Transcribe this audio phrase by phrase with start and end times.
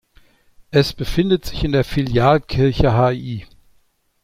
[0.71, 3.43] Es befindet sich in der Filialkirche Hl.